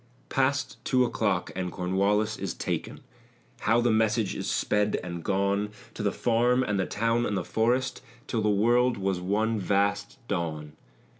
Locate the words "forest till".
7.43-8.41